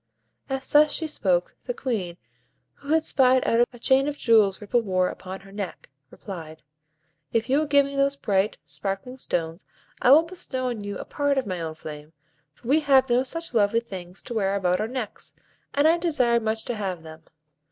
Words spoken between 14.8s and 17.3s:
our necks, and I desire much to have them.